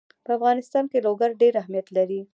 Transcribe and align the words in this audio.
په 0.25 0.31
افغانستان 0.37 0.83
کې 0.91 1.03
لوگر 1.05 1.29
ډېر 1.41 1.53
اهمیت 1.61 1.87
لري. 1.97 2.19